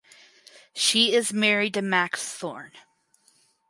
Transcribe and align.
She 0.73 1.13
is 1.13 1.31
married 1.31 1.75
to 1.75 1.83
Max 1.83 2.23
Thorne. 2.27 2.71